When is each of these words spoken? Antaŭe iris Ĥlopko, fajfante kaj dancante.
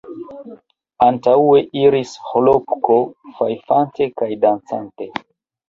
Antaŭe 1.07 1.61
iris 1.83 2.15
Ĥlopko, 2.31 2.97
fajfante 3.37 4.11
kaj 4.19 4.33
dancante. 4.49 5.13